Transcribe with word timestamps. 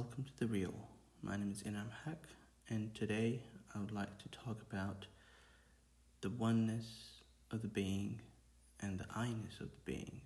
welcome 0.00 0.24
to 0.24 0.38
The 0.38 0.46
Real. 0.46 0.72
My 1.20 1.36
name 1.36 1.52
is 1.52 1.62
Inam 1.62 1.90
Haq, 2.06 2.26
and 2.70 2.94
today 2.94 3.42
I 3.74 3.80
would 3.80 3.92
like 3.92 4.16
to 4.20 4.30
talk 4.30 4.62
about 4.62 5.04
the 6.22 6.30
oneness 6.30 7.20
of 7.50 7.60
the 7.60 7.68
being 7.68 8.22
and 8.80 8.98
the 8.98 9.04
I-ness 9.14 9.60
of 9.60 9.68
the 9.68 9.82
being. 9.84 10.22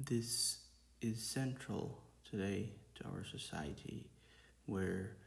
This 0.00 0.60
is 1.02 1.22
central 1.22 1.98
today 2.30 2.72
to 2.94 3.04
our 3.04 3.22
society 3.22 4.08
where 4.64 5.18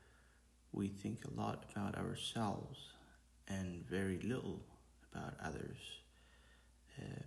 we 0.71 0.88
think 0.88 1.20
a 1.26 1.39
lot 1.39 1.66
about 1.71 1.96
ourselves 1.96 2.80
and 3.48 3.88
very 3.88 4.18
little 4.23 4.62
about 5.14 5.36
others. 5.43 5.78
Uh, 7.00 7.21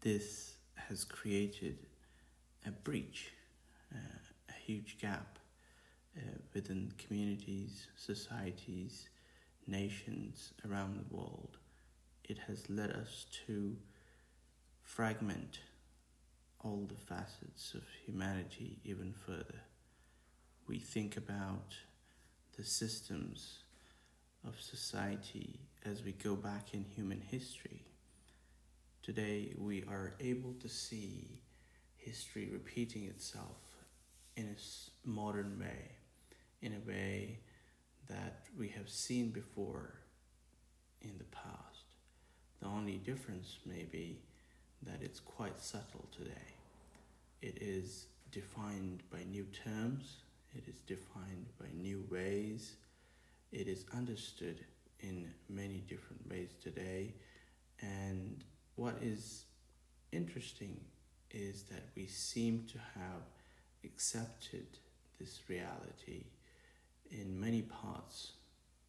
this 0.00 0.54
has 0.76 1.02
created 1.02 1.78
a 2.64 2.70
breach, 2.70 3.32
uh, 3.92 3.98
huge 4.72 4.96
gap 4.98 5.38
uh, 6.16 6.20
within 6.54 6.90
communities, 6.96 7.88
societies, 7.96 9.08
nations 9.66 10.54
around 10.66 10.96
the 10.96 11.14
world. 11.14 11.58
It 12.24 12.38
has 12.46 12.70
led 12.70 12.90
us 12.90 13.26
to 13.46 13.76
fragment 14.82 15.60
all 16.64 16.88
the 16.88 17.14
facets 17.14 17.74
of 17.74 17.82
humanity 18.06 18.78
even 18.84 19.12
further. 19.12 19.60
We 20.66 20.78
think 20.78 21.18
about 21.18 21.74
the 22.56 22.64
systems 22.64 23.58
of 24.46 24.58
society 24.58 25.60
as 25.84 26.02
we 26.02 26.12
go 26.12 26.34
back 26.34 26.72
in 26.72 26.84
human 26.84 27.20
history. 27.20 27.82
Today, 29.02 29.52
we 29.58 29.82
are 29.82 30.14
able 30.20 30.54
to 30.62 30.68
see 30.68 31.40
history 31.98 32.48
repeating 32.50 33.04
itself 33.04 33.61
in 34.36 34.46
a 34.56 35.08
modern 35.08 35.58
way, 35.58 35.90
in 36.60 36.72
a 36.72 36.88
way 36.88 37.38
that 38.08 38.46
we 38.58 38.68
have 38.68 38.88
seen 38.88 39.30
before 39.30 39.94
in 41.00 41.18
the 41.18 41.24
past. 41.24 41.84
The 42.60 42.68
only 42.68 42.98
difference 42.98 43.58
may 43.66 43.84
be 43.84 44.20
that 44.82 45.00
it's 45.00 45.20
quite 45.20 45.60
subtle 45.60 46.06
today. 46.16 46.54
It 47.40 47.58
is 47.60 48.06
defined 48.30 49.02
by 49.10 49.24
new 49.30 49.46
terms, 49.64 50.16
it 50.54 50.64
is 50.68 50.80
defined 50.80 51.46
by 51.60 51.66
new 51.74 52.04
ways, 52.10 52.76
it 53.52 53.68
is 53.68 53.84
understood 53.94 54.64
in 55.00 55.28
many 55.48 55.82
different 55.88 56.28
ways 56.30 56.50
today. 56.62 57.14
And 57.80 58.44
what 58.76 58.96
is 59.02 59.44
interesting 60.12 60.80
is 61.30 61.64
that 61.64 61.82
we 61.96 62.06
seem 62.06 62.66
to 62.72 62.78
have 62.78 63.22
accepted 63.84 64.66
this 65.18 65.40
reality 65.48 66.24
in 67.10 67.38
many 67.40 67.62
parts 67.62 68.32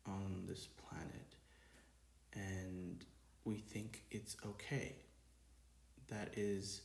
on 0.07 0.43
this 0.47 0.67
planet 0.67 1.35
and 2.33 3.05
we 3.45 3.55
think 3.55 4.03
it's 4.11 4.35
okay. 4.45 4.95
That 6.09 6.29
is 6.35 6.81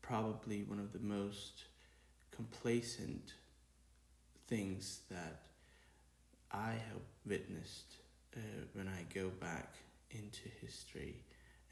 probably 0.00 0.62
one 0.62 0.78
of 0.78 0.92
the 0.92 0.98
most 0.98 1.64
complacent 2.34 3.34
things 4.48 5.00
that 5.10 5.42
I 6.50 6.72
have 6.72 7.02
witnessed 7.26 7.96
uh, 8.36 8.40
when 8.74 8.88
I 8.88 9.04
go 9.14 9.28
back 9.28 9.74
into 10.10 10.48
history 10.60 11.16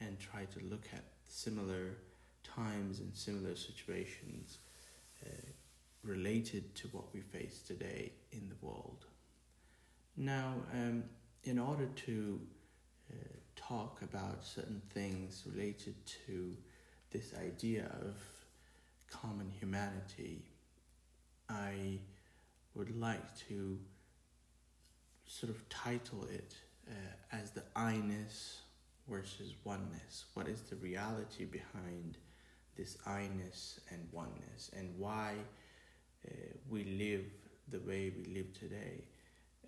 and 0.00 0.18
try 0.18 0.44
to 0.44 0.60
look 0.70 0.86
at 0.92 1.04
similar 1.28 1.96
times 2.42 3.00
and 3.00 3.14
similar 3.14 3.54
situations 3.56 4.58
related 6.02 6.74
to 6.74 6.88
what 6.88 7.12
we 7.12 7.20
face 7.20 7.60
today 7.60 8.12
in 8.32 8.48
the 8.48 8.66
world. 8.66 9.04
Now, 10.16 10.54
um, 10.72 11.04
in 11.44 11.58
order 11.58 11.86
to 12.06 12.40
uh, 13.10 13.16
talk 13.56 14.02
about 14.02 14.44
certain 14.44 14.82
things 14.92 15.44
related 15.46 15.94
to 16.26 16.56
this 17.10 17.32
idea 17.40 17.90
of 18.00 18.16
common 19.10 19.50
humanity, 19.50 20.42
I 21.48 21.98
would 22.74 22.98
like 22.98 23.36
to 23.48 23.78
sort 25.26 25.50
of 25.50 25.68
title 25.68 26.24
it 26.32 26.54
uh, 26.88 27.36
as 27.36 27.50
the 27.50 27.62
I-ness 27.76 28.62
versus 29.08 29.54
oneness. 29.64 30.24
What 30.34 30.48
is 30.48 30.62
the 30.62 30.76
reality 30.76 31.44
behind 31.44 32.18
this 32.80 32.96
I-ness 33.06 33.78
and 33.90 34.08
oneness, 34.10 34.70
and 34.74 34.88
why 34.96 35.34
uh, 36.26 36.30
we 36.70 36.84
live 36.84 37.26
the 37.68 37.80
way 37.80 38.10
we 38.16 38.24
live 38.34 38.54
today? 38.58 39.04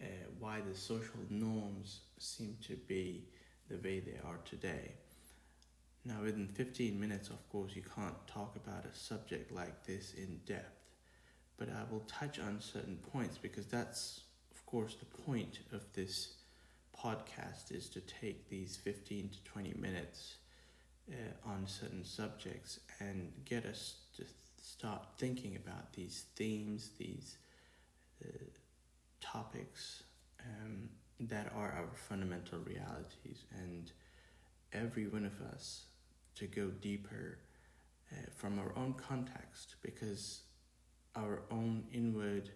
Uh, 0.00 0.06
why 0.38 0.60
the 0.66 0.74
social 0.74 1.20
norms 1.28 2.00
seem 2.18 2.56
to 2.66 2.74
be 2.88 3.24
the 3.68 3.76
way 3.76 4.00
they 4.00 4.18
are 4.26 4.38
today. 4.46 4.92
Now, 6.06 6.22
within 6.22 6.48
15 6.48 6.98
minutes, 6.98 7.28
of 7.28 7.46
course, 7.50 7.76
you 7.76 7.82
can't 7.82 8.26
talk 8.26 8.56
about 8.56 8.86
a 8.86 8.96
subject 8.96 9.52
like 9.52 9.84
this 9.84 10.14
in 10.14 10.40
depth, 10.46 10.80
but 11.58 11.68
I 11.68 11.82
will 11.92 12.04
touch 12.08 12.40
on 12.40 12.60
certain 12.60 12.98
points 13.12 13.36
because 13.36 13.66
that's, 13.66 14.22
of 14.50 14.64
course, 14.64 14.96
the 14.96 15.22
point 15.22 15.60
of 15.72 15.84
this 15.92 16.34
podcast 16.98 17.70
is 17.70 17.90
to 17.90 18.00
take 18.00 18.48
these 18.48 18.76
15 18.76 19.28
to 19.28 19.44
20 19.44 19.74
minutes 19.78 20.36
uh, 21.10 21.48
on 21.48 21.66
certain 21.66 22.04
subjects 22.04 22.80
and 23.00 23.32
get 23.44 23.64
us 23.64 23.96
to 24.16 24.24
start 24.60 25.02
thinking 25.18 25.56
about 25.56 25.92
these 25.92 26.24
themes, 26.36 26.90
these 26.98 27.36
uh, 28.24 28.28
topics 29.20 30.04
um, 30.40 30.88
that 31.20 31.52
are 31.54 31.72
our 31.72 31.90
fundamental 31.94 32.58
realities, 32.60 33.44
and 33.58 33.92
every 34.72 35.06
one 35.06 35.24
of 35.24 35.40
us 35.52 35.84
to 36.34 36.46
go 36.46 36.68
deeper 36.68 37.38
uh, 38.10 38.14
from 38.34 38.58
our 38.58 38.72
own 38.76 38.94
context 38.94 39.76
because 39.82 40.42
our 41.16 41.42
own 41.50 41.84
inward 41.92 42.50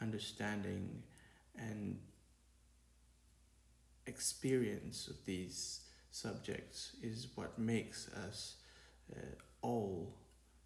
understanding 0.00 1.02
and 1.58 1.98
experience 4.06 5.08
of 5.08 5.16
these 5.26 5.80
subjects 6.20 6.92
is 7.02 7.28
what 7.34 7.58
makes 7.58 8.08
us 8.26 8.56
uh, 9.14 9.20
all 9.62 10.14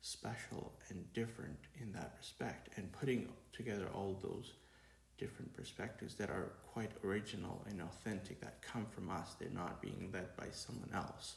special 0.00 0.72
and 0.88 1.12
different 1.12 1.58
in 1.80 1.92
that 1.92 2.14
respect 2.18 2.68
and 2.76 2.90
putting 2.92 3.28
together 3.52 3.86
all 3.94 4.18
those 4.22 4.52
different 5.18 5.52
perspectives 5.54 6.14
that 6.16 6.30
are 6.30 6.52
quite 6.72 6.90
original 7.04 7.64
and 7.68 7.80
authentic 7.80 8.40
that 8.40 8.60
come 8.62 8.86
from 8.86 9.10
us 9.10 9.34
they're 9.38 9.50
not 9.50 9.80
being 9.80 10.10
led 10.12 10.34
by 10.36 10.46
someone 10.50 10.90
else. 10.94 11.36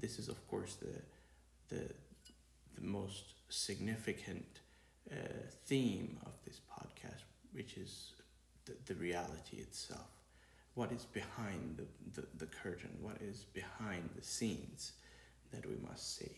This 0.00 0.18
is 0.18 0.28
of 0.28 0.46
course 0.48 0.74
the 0.74 1.74
the 1.74 1.84
the 2.74 2.82
most 2.82 3.24
significant 3.48 4.60
uh, 5.10 5.16
theme 5.66 6.18
of 6.26 6.32
this 6.44 6.60
podcast 6.70 7.22
which 7.52 7.78
is 7.78 8.12
the, 8.66 8.72
the 8.86 8.94
reality 8.94 9.56
itself 9.58 10.15
what 10.76 10.92
is 10.92 11.04
behind 11.06 11.80
the, 12.14 12.20
the, 12.20 12.26
the 12.38 12.46
curtain 12.46 12.90
what 13.00 13.16
is 13.20 13.46
behind 13.52 14.08
the 14.14 14.22
scenes 14.22 14.92
that 15.52 15.66
we 15.66 15.74
must 15.88 16.16
see 16.16 16.36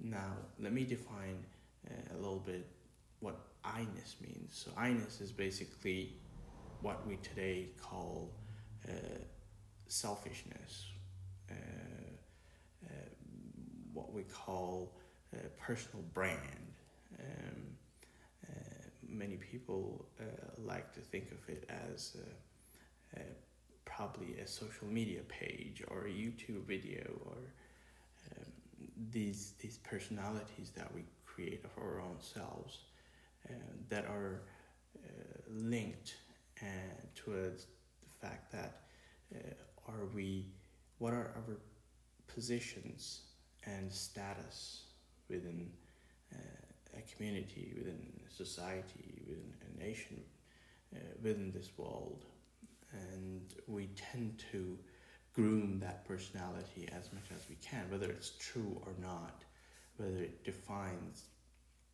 now 0.00 0.32
let 0.58 0.72
me 0.72 0.84
define 0.84 1.38
uh, 1.88 2.14
a 2.14 2.16
little 2.16 2.42
bit 2.44 2.66
what 3.20 3.38
I-ness 3.64 4.16
means. 4.20 4.62
So 4.64 4.72
I-ness 4.76 5.20
is 5.20 5.30
basically 5.30 6.14
what 6.80 7.06
we 7.06 7.16
today 7.16 7.68
call 7.80 8.32
uh, 8.88 8.92
selfishness, 9.86 10.86
uh, 11.50 11.54
uh, 12.86 12.90
what 13.92 14.12
we 14.12 14.22
call 14.22 14.92
personal 15.58 16.02
brand. 16.14 16.38
Um, 17.18 17.62
uh, 18.48 18.52
many 19.06 19.36
people 19.36 20.06
uh, 20.18 20.24
like 20.58 20.92
to 20.94 21.00
think 21.00 21.30
of 21.30 21.48
it 21.48 21.70
as 21.92 22.16
probably 24.00 24.38
a 24.38 24.46
social 24.46 24.86
media 24.86 25.20
page 25.28 25.82
or 25.88 26.06
a 26.06 26.10
YouTube 26.10 26.64
video 26.66 27.04
or 27.26 27.36
um, 28.30 28.52
these 29.10 29.52
these 29.60 29.76
personalities 29.78 30.70
that 30.74 30.88
we 30.94 31.02
create 31.26 31.62
of 31.66 31.70
our 31.82 32.00
own 32.00 32.16
selves 32.18 32.78
uh, 33.48 33.52
that 33.90 34.06
are 34.06 34.40
uh, 34.96 35.08
linked 35.50 36.14
uh, 36.62 36.66
towards 37.14 37.66
the 38.02 38.26
fact 38.26 38.50
that 38.52 38.72
are 39.88 40.06
we, 40.14 40.46
what 40.98 41.12
are 41.12 41.30
our 41.36 41.56
positions 42.26 43.22
and 43.66 43.92
status 43.92 44.84
within 45.28 45.68
a 46.96 47.02
community, 47.14 47.72
within 47.76 48.02
society, 48.28 49.22
within 49.28 49.52
a 49.68 49.84
nation, 49.84 50.20
within 51.22 51.52
this 51.52 51.70
world, 51.76 52.24
and 52.92 53.42
we 53.66 53.88
tend 53.96 54.42
to 54.52 54.78
groom 55.34 55.78
that 55.80 56.06
personality 56.06 56.88
as 56.92 57.12
much 57.12 57.24
as 57.34 57.48
we 57.48 57.56
can, 57.56 57.88
whether 57.90 58.10
it's 58.10 58.32
true 58.38 58.80
or 58.84 58.92
not, 59.00 59.42
whether 59.96 60.16
it 60.16 60.44
defines 60.44 61.24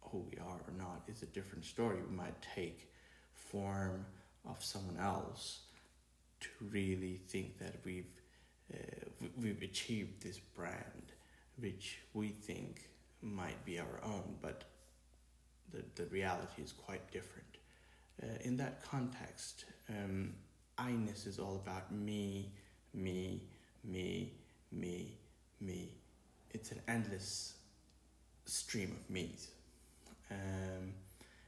who 0.01 0.25
we 0.31 0.39
are 0.39 0.61
or 0.67 0.75
not 0.79 1.03
is 1.09 1.23
a 1.23 1.27
different 1.27 1.65
story. 1.65 1.99
We 2.09 2.17
might 2.17 2.41
take 2.55 2.91
form 3.33 4.07
of 4.49 4.63
someone 4.63 4.97
else 4.99 5.61
to 6.41 6.49
really 6.71 7.21
think 7.29 7.59
that 7.59 7.75
we've 7.85 8.07
uh, 8.73 8.77
we've 9.41 9.63
achieved 9.63 10.23
this 10.23 10.39
brand, 10.39 11.13
which 11.59 11.99
we 12.15 12.29
think 12.29 12.89
might 13.23 13.65
be 13.65 13.79
our 13.79 14.01
own, 14.03 14.35
but 14.43 14.65
the, 15.73 15.85
the 15.95 16.09
reality 16.11 16.63
is 16.63 16.73
quite 16.73 17.11
different. 17.13 17.47
Uh, 18.21 18.27
in 18.41 18.57
that 18.57 18.83
context, 18.83 19.67
um, 19.89 20.35
I-ness 20.79 21.27
is 21.27 21.39
all 21.39 21.57
about 21.57 21.93
me, 21.93 22.51
me, 22.93 23.43
me, 23.85 24.33
me, 24.71 25.17
me. 25.61 25.91
It's 26.51 26.71
an 26.73 26.81
endless 26.89 27.55
stream 28.45 28.93
of 28.93 29.11
me's. 29.11 29.49
Um, 30.31 30.93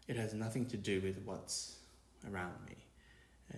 it 0.06 0.16
has 0.16 0.34
nothing 0.34 0.66
to 0.66 0.76
do 0.76 1.00
with 1.00 1.20
what's 1.24 1.76
around 2.30 2.54
me. 2.66 2.76
Uh, 3.52 3.56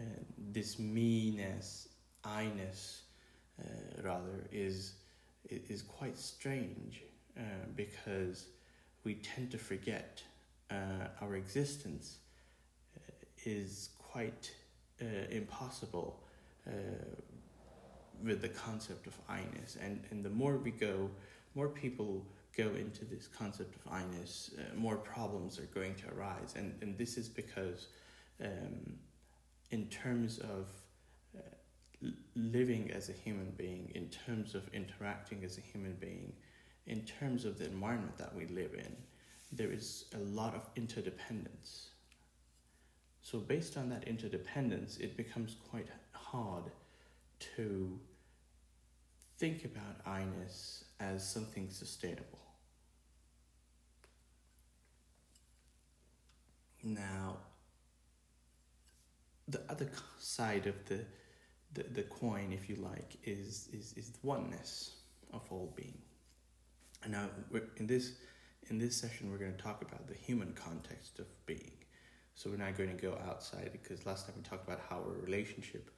this 0.52 0.78
me-ness, 0.78 1.88
I-ness, 2.24 3.02
uh, 3.60 4.02
rather, 4.02 4.44
is 4.52 4.94
is 5.48 5.82
quite 5.82 6.16
strange 6.18 7.02
uh, 7.36 7.42
because 7.74 8.46
we 9.04 9.14
tend 9.14 9.50
to 9.50 9.58
forget 9.58 10.22
uh, 10.70 11.08
our 11.20 11.34
existence 11.34 12.18
uh, 12.96 13.00
is 13.44 13.90
quite 13.98 14.52
uh, 15.00 15.04
impossible 15.30 16.20
uh, 16.66 16.72
with 18.22 18.42
the 18.42 18.48
concept 18.48 19.06
of 19.06 19.14
I-ness. 19.28 19.76
And, 19.80 20.02
and 20.10 20.24
the 20.24 20.30
more 20.30 20.56
we 20.56 20.70
go, 20.70 21.10
more 21.54 21.68
people 21.68 22.26
go 22.56 22.68
into 22.74 23.04
this 23.04 23.26
concept 23.26 23.74
of 23.76 23.92
I-ness, 23.92 24.50
uh, 24.58 24.76
more 24.76 24.96
problems 24.96 25.58
are 25.58 25.68
going 25.74 25.94
to 25.96 26.14
arise. 26.14 26.54
And, 26.56 26.74
and 26.82 26.98
this 26.98 27.16
is 27.16 27.28
because, 27.28 27.88
um, 28.42 28.98
in 29.70 29.86
terms 29.86 30.38
of 30.38 30.68
uh, 31.36 32.08
living 32.34 32.90
as 32.90 33.08
a 33.08 33.12
human 33.12 33.52
being, 33.56 33.90
in 33.94 34.08
terms 34.08 34.54
of 34.54 34.68
interacting 34.74 35.44
as 35.44 35.58
a 35.58 35.60
human 35.60 35.94
being, 35.94 36.32
in 36.86 37.02
terms 37.02 37.44
of 37.44 37.58
the 37.58 37.66
environment 37.66 38.16
that 38.18 38.34
we 38.34 38.46
live 38.46 38.74
in, 38.74 38.96
there 39.52 39.70
is 39.70 40.06
a 40.14 40.18
lot 40.18 40.54
of 40.54 40.68
interdependence. 40.76 41.90
So, 43.22 43.38
based 43.38 43.76
on 43.76 43.88
that 43.90 44.08
interdependence, 44.08 44.96
it 44.96 45.16
becomes 45.16 45.56
quite 45.70 45.88
hard 46.12 46.64
to 47.56 47.98
think 49.38 49.64
about 49.64 50.06
I-ness 50.06 50.84
as 51.00 51.26
something 51.26 51.70
sustainable. 51.70 52.38
Now, 56.82 57.36
the 59.48 59.60
other 59.68 59.88
side 60.18 60.66
of 60.66 60.74
the, 60.86 61.04
the, 61.74 61.82
the 61.82 62.02
coin, 62.02 62.52
if 62.52 62.68
you 62.68 62.76
like, 62.76 63.16
is, 63.24 63.68
is, 63.72 63.92
is 63.96 64.10
the 64.10 64.26
oneness 64.26 64.96
of 65.32 65.42
all 65.50 65.72
being. 65.76 65.98
And 67.02 67.12
now, 67.12 67.28
in 67.76 67.86
this, 67.86 68.12
in 68.68 68.78
this 68.78 68.96
session, 68.96 69.30
we're 69.30 69.38
going 69.38 69.54
to 69.54 69.62
talk 69.62 69.82
about 69.82 70.06
the 70.06 70.14
human 70.14 70.52
context 70.52 71.18
of 71.18 71.26
being. 71.46 71.72
So 72.40 72.48
we're 72.48 72.56
not 72.56 72.74
going 72.78 72.96
to 72.96 73.02
go 73.02 73.18
outside 73.28 73.68
because 73.70 74.06
last 74.06 74.24
time 74.24 74.34
we 74.34 74.42
talked 74.42 74.66
about 74.66 74.80
how 74.88 74.96
our 74.96 75.22
relationship 75.26 75.90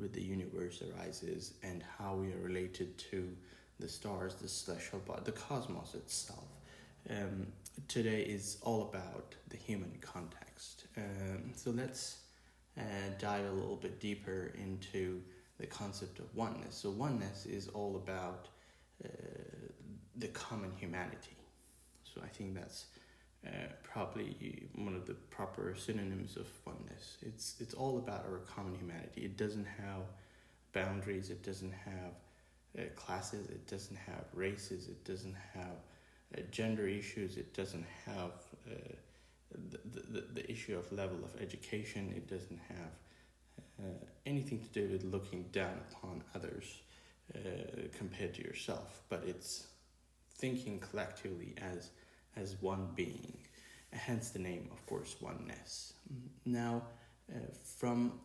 with 0.00 0.12
the 0.12 0.22
universe 0.22 0.84
arises 0.84 1.54
and 1.64 1.82
how 1.98 2.14
we 2.14 2.32
are 2.32 2.38
related 2.38 2.96
to 3.10 3.36
the 3.80 3.88
stars, 3.88 4.36
the 4.36 4.46
celestial 4.46 5.00
body, 5.00 5.22
the 5.24 5.32
cosmos 5.32 5.96
itself. 5.96 6.44
Um, 7.10 7.48
today 7.88 8.20
is 8.20 8.58
all 8.62 8.82
about 8.82 9.34
the 9.48 9.56
human 9.56 9.92
context. 10.00 10.84
Um, 10.96 11.50
so 11.56 11.72
let's 11.72 12.18
uh, 12.78 12.82
dive 13.18 13.46
a 13.46 13.50
little 13.50 13.74
bit 13.74 13.98
deeper 13.98 14.54
into 14.62 15.20
the 15.58 15.66
concept 15.66 16.20
of 16.20 16.32
oneness. 16.36 16.76
So, 16.76 16.90
oneness 16.90 17.46
is 17.46 17.66
all 17.66 17.96
about 17.96 18.46
uh, 19.04 19.08
the 20.14 20.28
common 20.28 20.70
humanity. 20.76 21.36
So, 22.04 22.20
I 22.24 22.28
think 22.28 22.54
that's 22.54 22.84
uh, 23.46 23.50
probably 23.82 24.68
one 24.74 24.94
of 24.94 25.06
the 25.06 25.14
proper 25.14 25.74
synonyms 25.76 26.36
of 26.36 26.46
oneness. 26.66 27.16
It's 27.22 27.56
it's 27.58 27.74
all 27.74 27.98
about 27.98 28.26
our 28.26 28.38
common 28.38 28.74
humanity. 28.74 29.22
It 29.22 29.36
doesn't 29.36 29.66
have 29.66 30.02
boundaries. 30.72 31.30
It 31.30 31.42
doesn't 31.42 31.72
have 31.72 32.14
uh, 32.78 32.88
classes. 32.96 33.48
It 33.48 33.66
doesn't 33.66 33.96
have 33.96 34.24
races. 34.34 34.88
It 34.88 35.04
doesn't 35.04 35.36
have 35.54 35.78
uh, 36.36 36.42
gender 36.50 36.86
issues. 36.86 37.36
It 37.36 37.54
doesn't 37.54 37.86
have 38.06 38.32
uh, 38.66 38.92
the, 39.70 39.80
the 40.12 40.20
the 40.34 40.50
issue 40.50 40.76
of 40.76 40.90
level 40.92 41.18
of 41.24 41.40
education. 41.40 42.12
It 42.14 42.28
doesn't 42.28 42.60
have 42.68 42.92
uh, 43.80 44.04
anything 44.26 44.60
to 44.60 44.68
do 44.68 44.92
with 44.92 45.04
looking 45.04 45.44
down 45.50 45.80
upon 45.90 46.22
others 46.34 46.82
uh, 47.34 47.38
compared 47.96 48.34
to 48.34 48.42
yourself. 48.42 49.00
But 49.08 49.24
it's 49.26 49.66
thinking 50.36 50.78
collectively 50.78 51.54
as 51.60 51.90
as 52.36 52.56
one 52.60 52.88
being, 52.94 53.36
hence 53.92 54.30
the 54.30 54.38
name, 54.38 54.68
of 54.72 54.84
course, 54.86 55.16
oneness. 55.20 55.94
Now, 56.44 56.82
uh, 57.30 57.38
from 57.62 58.20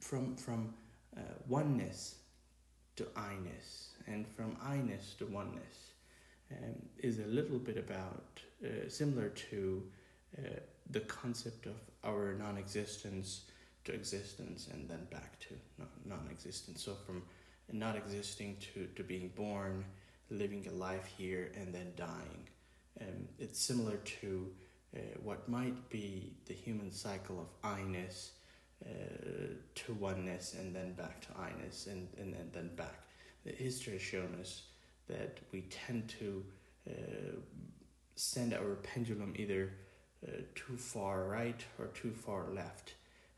from 0.00 0.36
from 0.36 0.74
uh, 1.16 1.20
oneness 1.48 2.16
to 2.96 3.06
I-ness, 3.16 3.90
and 4.06 4.26
from 4.26 4.56
I-ness 4.62 5.14
to 5.18 5.26
oneness, 5.26 5.92
um, 6.52 6.74
is 6.98 7.18
a 7.18 7.26
little 7.26 7.58
bit 7.58 7.76
about 7.76 8.40
uh, 8.64 8.88
similar 8.88 9.28
to 9.50 9.82
uh, 10.38 10.42
the 10.90 11.00
concept 11.00 11.66
of 11.66 11.76
our 12.04 12.34
non-existence 12.34 13.42
to 13.84 13.92
existence, 13.92 14.68
and 14.72 14.88
then 14.88 15.06
back 15.10 15.38
to 15.40 15.54
non-existence. 16.04 16.82
So 16.82 16.94
from 17.06 17.22
not 17.72 17.96
existing 17.96 18.56
to, 18.74 18.86
to 18.96 19.02
being 19.02 19.30
born, 19.34 19.84
living 20.30 20.66
a 20.68 20.72
life 20.72 21.06
here, 21.18 21.50
and 21.56 21.74
then 21.74 21.92
dying. 21.96 22.48
Um, 23.00 23.28
it's 23.38 23.60
similar 23.60 23.96
to 23.96 24.50
uh, 24.96 25.00
what 25.22 25.48
might 25.48 25.88
be 25.90 26.34
the 26.46 26.54
human 26.54 26.90
cycle 26.92 27.40
of 27.40 27.48
I-ness 27.68 28.32
uh, 28.84 28.88
to 29.74 29.94
oneness 29.94 30.54
and 30.54 30.74
then 30.74 30.92
back 30.92 31.20
to 31.22 31.28
I-ness 31.38 31.86
and, 31.86 32.08
and, 32.18 32.34
and 32.34 32.52
then 32.52 32.70
back. 32.76 33.02
The 33.44 33.52
history 33.52 33.94
has 33.94 34.02
shown 34.02 34.36
us 34.40 34.62
that 35.08 35.38
we 35.52 35.62
tend 35.62 36.08
to 36.20 36.44
uh, 36.88 36.92
send 38.14 38.54
our 38.54 38.76
pendulum 38.76 39.34
either 39.36 39.72
uh, 40.26 40.30
too 40.54 40.76
far 40.76 41.24
right 41.24 41.62
or 41.78 41.86
too 41.88 42.12
far 42.12 42.50
left. 42.52 42.94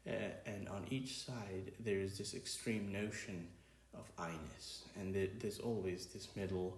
Uh, 0.07 0.13
and 0.45 0.69
on 0.69 0.87
each 0.91 1.19
side, 1.19 1.73
there 1.81 1.99
is 1.99 2.19
this 2.19 2.35
extreme 2.35 2.93
notion 2.93 3.49
of 3.95 4.05
I-ness, 4.19 4.85
and 4.97 5.15
there's 5.41 5.59
always 5.59 6.07
this 6.07 6.29
middle 6.37 6.77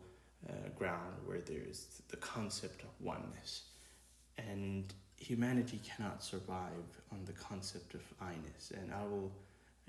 uh, 0.48 0.52
ground 0.76 1.14
where 1.24 1.40
there's 1.40 2.02
the 2.08 2.16
concept 2.16 2.82
of 2.82 2.88
oneness. 3.00 3.62
And 4.36 4.92
humanity 5.16 5.80
cannot 5.84 6.22
survive 6.22 7.00
on 7.12 7.24
the 7.24 7.32
concept 7.32 7.94
of 7.94 8.02
I-ness. 8.20 8.72
And 8.76 8.92
I 8.92 9.02
will, 9.02 9.32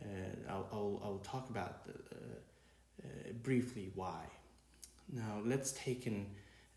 uh, 0.01 0.06
I'll, 0.50 0.68
I'll, 0.72 1.01
I'll, 1.03 1.22
talk 1.24 1.50
about 1.50 1.86
the, 1.86 1.94
uh, 1.94 3.03
uh, 3.03 3.32
briefly 3.44 3.91
why. 3.96 4.24
Now, 5.12 5.41
let's 5.46 5.72
take 5.74 6.08
an 6.08 6.25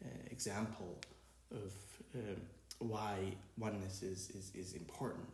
uh, 0.04 0.08
example 0.30 0.98
of 1.50 1.72
um, 2.14 2.40
why 2.78 3.34
oneness 3.58 4.02
is, 4.02 4.30
is, 4.30 4.52
is 4.54 4.74
important 4.74 5.28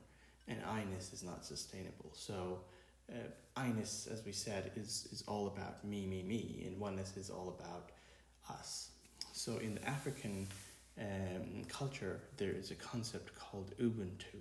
and 0.47 0.59
I-ness 0.67 1.13
is 1.13 1.23
not 1.23 1.45
sustainable. 1.45 2.11
So, 2.13 2.61
uh, 3.11 3.17
I-ness, 3.57 4.09
as 4.11 4.25
we 4.25 4.33
said, 4.33 4.71
is, 4.77 5.09
is 5.13 5.25
all 5.27 5.47
about 5.47 5.85
me, 5.85 6.07
me, 6.07 6.23
me, 6.23 6.65
and 6.67 6.79
oneness 6.79 7.17
is 7.17 7.31
all 7.31 7.57
about 7.59 7.91
us. 8.51 8.91
So 9.33 9.59
in 9.59 9.77
the 9.77 9.89
African 9.89 10.47
um, 10.99 11.65
culture, 11.69 12.21
there 12.37 12.51
is 12.53 12.71
a 12.71 12.75
concept 12.75 13.35
called 13.35 13.73
Ubuntu, 13.81 14.41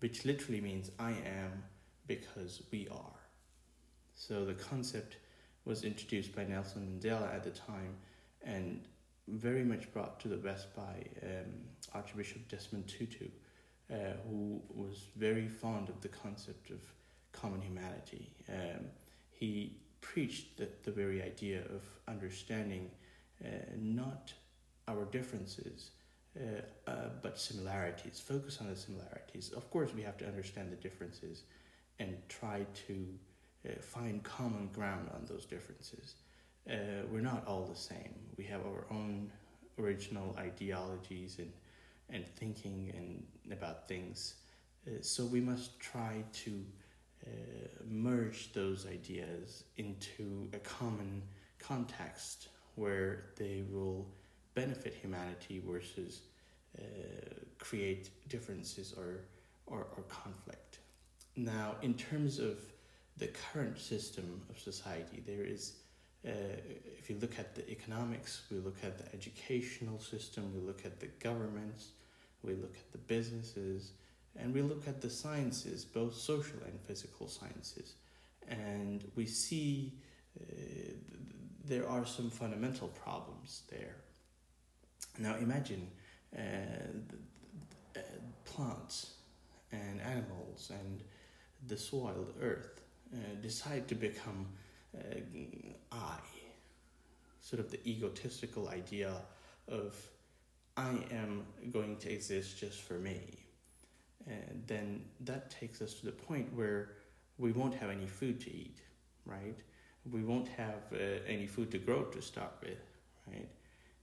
which 0.00 0.24
literally 0.24 0.60
means 0.60 0.90
I 0.98 1.10
am 1.10 1.62
because 2.06 2.62
we 2.70 2.88
are. 2.90 3.20
So 4.14 4.44
the 4.44 4.54
concept 4.54 5.16
was 5.64 5.84
introduced 5.84 6.34
by 6.34 6.44
Nelson 6.44 7.00
Mandela 7.00 7.34
at 7.34 7.44
the 7.44 7.50
time 7.50 7.94
and 8.44 8.82
very 9.28 9.64
much 9.64 9.92
brought 9.92 10.18
to 10.20 10.28
the 10.28 10.38
West 10.38 10.74
by 10.74 11.04
um, 11.22 11.52
Archbishop 11.94 12.48
Desmond 12.48 12.88
Tutu, 12.88 13.28
uh, 13.90 13.94
who 14.28 14.60
was 14.74 15.06
very 15.16 15.48
fond 15.48 15.88
of 15.88 16.00
the 16.00 16.08
concept 16.08 16.70
of 16.70 16.80
common 17.32 17.62
humanity. 17.62 18.30
Um, 18.48 18.86
he 19.30 19.76
preached 20.00 20.56
the, 20.58 20.68
the 20.84 20.90
very 20.90 21.22
idea 21.22 21.60
of 21.60 21.82
understanding 22.08 22.90
not 23.78 24.32
our 24.88 25.04
differences, 25.06 25.90
uh, 26.36 26.90
uh, 26.90 27.08
but 27.22 27.38
similarities. 27.38 28.20
Focus 28.20 28.58
on 28.60 28.68
the 28.68 28.76
similarities. 28.76 29.52
Of 29.52 29.70
course, 29.70 29.90
we 29.94 30.02
have 30.02 30.16
to 30.18 30.26
understand 30.26 30.72
the 30.72 30.76
differences 30.76 31.44
and 31.98 32.16
try 32.28 32.66
to 32.86 33.06
find 33.80 34.24
common 34.24 34.68
ground 34.72 35.08
on 35.14 35.24
those 35.26 35.44
differences. 35.44 36.14
we're 37.10 37.20
not 37.20 37.46
all 37.46 37.64
the 37.64 37.78
same. 37.78 38.14
We 38.36 38.44
have 38.44 38.62
our 38.66 38.86
own 38.90 39.30
original 39.78 40.36
ideologies 40.38 41.38
and 41.38 41.52
and 42.12 42.26
thinking 42.36 42.92
and 42.96 43.52
about 43.52 43.88
things. 43.88 44.34
Uh, 44.86 44.90
so 45.00 45.24
we 45.24 45.40
must 45.40 45.78
try 45.80 46.22
to 46.32 46.64
uh, 47.26 47.30
merge 47.88 48.52
those 48.52 48.86
ideas 48.86 49.64
into 49.76 50.48
a 50.52 50.58
common 50.58 51.22
context 51.58 52.48
where 52.74 53.24
they 53.36 53.64
will 53.70 54.06
benefit 54.54 54.94
humanity 54.94 55.62
versus 55.66 56.22
uh, 56.78 56.82
create 57.58 58.10
differences 58.28 58.94
or, 58.96 59.20
or, 59.66 59.86
or 59.96 60.02
conflict. 60.08 60.78
Now, 61.36 61.76
in 61.82 61.94
terms 61.94 62.38
of 62.38 62.58
the 63.18 63.28
current 63.28 63.78
system 63.78 64.42
of 64.50 64.58
society, 64.58 65.22
there 65.26 65.44
is, 65.44 65.76
uh, 66.26 66.30
if 66.98 67.08
you 67.08 67.16
look 67.20 67.38
at 67.38 67.54
the 67.54 67.68
economics, 67.70 68.42
we 68.50 68.58
look 68.58 68.76
at 68.82 68.98
the 68.98 69.14
educational 69.14 69.98
system, 69.98 70.52
we 70.54 70.60
look 70.66 70.84
at 70.84 71.00
the 71.00 71.08
governments, 71.20 71.88
we 72.42 72.54
look 72.54 72.74
at 72.74 72.92
the 72.92 72.98
businesses, 72.98 73.92
and 74.36 74.54
we 74.54 74.62
look 74.62 74.88
at 74.88 75.00
the 75.00 75.10
sciences, 75.10 75.84
both 75.84 76.14
social 76.14 76.58
and 76.64 76.80
physical 76.86 77.28
sciences, 77.28 77.94
and 78.48 79.04
we 79.14 79.26
see 79.26 79.92
uh, 80.40 80.44
there 81.64 81.88
are 81.88 82.04
some 82.04 82.30
fundamental 82.30 82.88
problems 82.88 83.62
there. 83.70 83.96
Now 85.18 85.36
imagine 85.36 85.88
uh, 86.36 86.40
uh, 87.96 88.00
plants 88.44 89.14
and 89.70 90.00
animals 90.00 90.70
and 90.70 91.02
the 91.68 91.76
soil, 91.76 92.26
the 92.36 92.44
earth, 92.44 92.80
uh, 93.14 93.18
decide 93.40 93.88
to 93.88 93.94
become 93.94 94.46
uh, 94.96 95.18
I, 95.92 96.18
sort 97.40 97.60
of 97.60 97.70
the 97.70 97.80
egotistical 97.88 98.68
idea 98.68 99.12
of 99.68 99.94
I 100.76 100.94
am 101.10 101.44
going 101.70 101.96
to 101.98 102.10
exist 102.10 102.58
just 102.58 102.80
for 102.80 102.94
me. 102.94 103.20
And 104.26 104.62
then 104.66 105.04
that 105.20 105.50
takes 105.50 105.82
us 105.82 105.94
to 105.94 106.06
the 106.06 106.12
point 106.12 106.52
where 106.54 106.90
we 107.38 107.52
won't 107.52 107.74
have 107.74 107.90
any 107.90 108.06
food 108.06 108.40
to 108.42 108.50
eat, 108.50 108.78
right? 109.26 109.58
We 110.10 110.22
won't 110.22 110.48
have 110.48 110.82
uh, 110.92 110.96
any 111.26 111.46
food 111.46 111.70
to 111.72 111.78
grow 111.78 112.04
to 112.04 112.22
start 112.22 112.52
with, 112.62 112.78
right? 113.26 113.48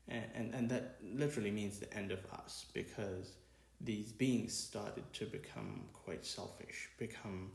And, 0.08 0.24
and, 0.34 0.56
and 0.56 0.70
that 0.70 0.98
literally 1.04 1.52
means 1.52 1.80
the 1.80 1.94
end 1.94 2.12
of 2.12 2.20
us 2.34 2.66
because 2.74 3.34
these 3.82 4.12
beings 4.12 4.54
started 4.54 5.04
to 5.14 5.26
become 5.26 5.84
quite 5.94 6.26
selfish, 6.26 6.90
become 6.98 7.52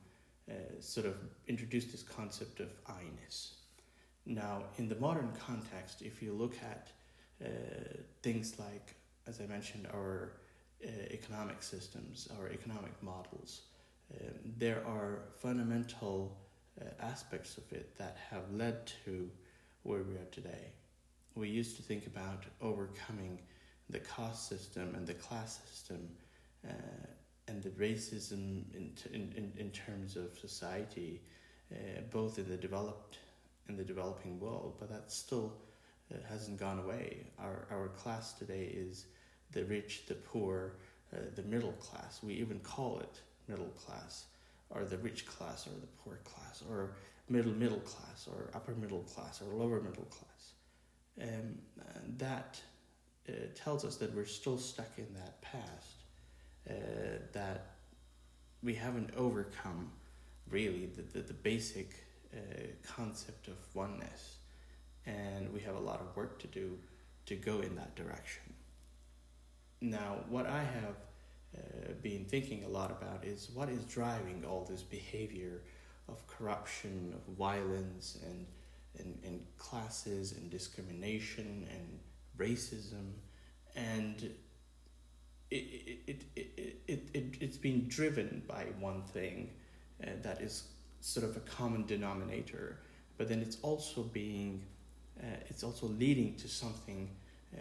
uh, 0.50 0.54
sort 0.80 1.06
of 1.06 1.16
introduced 1.48 1.90
this 1.92 2.02
concept 2.02 2.60
of 2.60 2.68
I-ness. 2.86 3.54
Now, 4.26 4.64
in 4.78 4.88
the 4.88 4.96
modern 4.96 5.32
context, 5.38 6.02
if 6.02 6.22
you 6.22 6.32
look 6.32 6.54
at 6.62 6.92
uh, 7.44 7.48
things 8.22 8.58
like, 8.58 8.94
as 9.26 9.40
I 9.40 9.46
mentioned, 9.46 9.86
our 9.92 10.32
uh, 10.82 10.88
economic 11.10 11.62
systems, 11.62 12.28
our 12.38 12.48
economic 12.48 12.92
models, 13.02 13.62
um, 14.12 14.34
there 14.58 14.82
are 14.86 15.22
fundamental 15.36 16.36
uh, 16.80 16.84
aspects 17.00 17.58
of 17.58 17.72
it 17.72 17.96
that 17.98 18.16
have 18.30 18.52
led 18.52 18.90
to 19.04 19.30
where 19.82 20.02
we 20.02 20.14
are 20.14 20.28
today. 20.30 20.72
We 21.34 21.48
used 21.48 21.76
to 21.76 21.82
think 21.82 22.06
about 22.06 22.44
overcoming 22.60 23.40
the 23.90 24.00
caste 24.00 24.48
system 24.48 24.94
and 24.94 25.06
the 25.06 25.14
class 25.14 25.60
system 25.68 26.08
uh, 26.66 26.72
and 27.48 27.62
the 27.62 27.70
racism 27.70 28.64
in, 28.74 28.92
in, 29.12 29.52
in 29.56 29.70
terms 29.70 30.16
of 30.16 30.38
society, 30.38 31.20
uh, 31.72 32.00
both 32.10 32.38
in 32.38 32.48
the 32.48 32.56
developed 32.56 33.18
and 33.68 33.78
the 33.78 33.84
developing 33.84 34.40
world, 34.40 34.76
but 34.78 34.88
that 34.90 35.10
still 35.10 35.54
uh, 36.12 36.16
hasn't 36.28 36.58
gone 36.58 36.78
away. 36.78 37.26
Our, 37.38 37.66
our 37.70 37.88
class 37.88 38.32
today 38.32 38.72
is 38.74 39.06
the 39.52 39.64
rich, 39.64 40.04
the 40.06 40.14
poor, 40.14 40.76
uh, 41.12 41.18
the 41.34 41.42
middle 41.42 41.72
class. 41.72 42.20
We 42.22 42.34
even 42.34 42.60
call 42.60 42.98
it 43.00 43.20
middle 43.48 43.70
class, 43.70 44.26
or 44.71 44.85
the 44.85 44.99
rich 44.99 45.26
class, 45.26 45.66
or 45.66 45.71
the 45.80 45.87
poor 46.02 46.18
class, 46.25 46.62
or 46.68 46.90
middle 47.28 47.52
middle 47.52 47.80
class, 47.80 48.28
or 48.28 48.50
upper 48.54 48.75
middle 48.75 49.02
class, 49.02 49.40
or 49.42 49.54
lower 49.54 49.80
middle 49.80 50.04
class. 50.04 50.52
Um, 51.21 51.59
and 51.94 52.18
that 52.18 52.61
uh, 53.28 53.33
tells 53.54 53.85
us 53.85 53.97
that 53.97 54.14
we're 54.14 54.26
still 54.26 54.59
stuck 54.59 54.99
in 54.99 55.06
that 55.14 55.40
past 55.40 56.04
uh, 56.68 56.73
that 57.33 57.75
we 58.62 58.75
haven't 58.75 59.11
overcome 59.16 59.90
really 60.50 60.87
the, 60.87 61.02
the, 61.02 61.21
the 61.26 61.35
basic 61.35 62.04
uh, 62.35 62.38
concept 62.83 63.49
of 63.49 63.56
oneness. 63.75 64.37
And 65.06 65.52
we 65.52 65.61
have 65.61 65.76
a 65.76 65.80
lot 65.80 66.00
of 66.00 66.16
work 66.16 66.38
to 66.40 66.47
do 66.47 66.78
to 67.26 67.37
go 67.37 67.61
in 67.61 67.76
that 67.76 67.94
direction. 67.94 68.42
Now, 69.80 70.16
what 70.28 70.47
I 70.47 70.61
have 70.61 70.97
uh, 71.56 71.92
been 72.02 72.25
thinking 72.25 72.64
a 72.64 72.68
lot 72.68 72.90
about 72.90 73.25
is 73.25 73.50
what 73.54 73.68
is 73.68 73.84
driving 73.84 74.44
all 74.46 74.66
this 74.68 74.82
behavior 74.82 75.62
of 76.08 76.26
corruption, 76.26 77.14
of 77.14 77.34
violence, 77.34 78.18
and, 78.28 78.46
and, 78.99 79.18
and 79.25 79.40
classes, 79.58 80.32
and 80.32 80.50
discrimination, 80.50 81.66
and 81.70 81.99
racism. 82.38 83.12
And 83.75 84.30
it, 85.50 85.56
it, 86.06 86.23
it, 86.37 86.80
it, 86.87 87.08
it, 87.14 87.34
it's 87.40 87.56
been 87.56 87.88
driven 87.88 88.42
by 88.46 88.66
one 88.78 89.02
thing 89.02 89.50
uh, 90.02 90.11
that 90.23 90.40
is 90.40 90.64
sort 91.00 91.25
of 91.25 91.37
a 91.37 91.40
common 91.40 91.84
denominator, 91.87 92.78
but 93.18 93.28
then 93.28 93.40
it's 93.40 93.58
also 93.62 94.02
being, 94.02 94.62
uh, 95.20 95.37
it's 95.46 95.62
also 95.62 95.87
leading 95.87 96.34
to 96.37 96.49
something 96.49 97.11
uh, 97.56 97.61